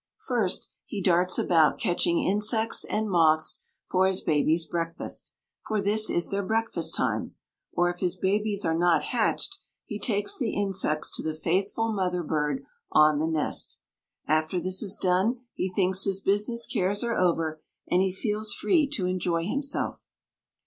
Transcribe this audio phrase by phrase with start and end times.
[0.27, 5.31] First, he darts about catching insects and moths for his babies' breakfast
[5.67, 7.35] for this is their breakfast time
[7.73, 12.23] or if his babies are not hatched he takes the insects to the faithful mother
[12.23, 13.79] bird on the nest.
[14.27, 18.89] After this is done he thinks his business cares are over, and he feels free
[18.93, 20.01] to enjoy himself.